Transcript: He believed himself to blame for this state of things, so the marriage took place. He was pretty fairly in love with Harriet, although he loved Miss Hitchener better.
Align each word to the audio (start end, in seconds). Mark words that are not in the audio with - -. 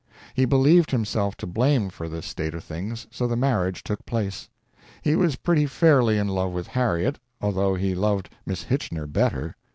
He 0.33 0.45
believed 0.45 0.89
himself 0.89 1.37
to 1.37 1.45
blame 1.45 1.91
for 1.91 2.09
this 2.09 2.25
state 2.25 2.55
of 2.55 2.63
things, 2.63 3.05
so 3.11 3.27
the 3.27 3.35
marriage 3.35 3.83
took 3.83 4.03
place. 4.03 4.49
He 5.03 5.15
was 5.15 5.35
pretty 5.35 5.67
fairly 5.67 6.17
in 6.17 6.27
love 6.27 6.53
with 6.53 6.65
Harriet, 6.65 7.19
although 7.39 7.75
he 7.75 7.93
loved 7.93 8.31
Miss 8.43 8.63
Hitchener 8.63 9.05
better. 9.05 9.55